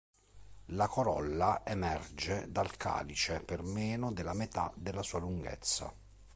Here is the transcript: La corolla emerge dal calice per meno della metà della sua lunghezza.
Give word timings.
La 0.73 0.87
corolla 0.87 1.61
emerge 1.63 2.51
dal 2.51 2.75
calice 2.75 3.39
per 3.39 3.61
meno 3.61 4.11
della 4.11 4.33
metà 4.33 4.73
della 4.75 5.03
sua 5.03 5.19
lunghezza. 5.19 5.93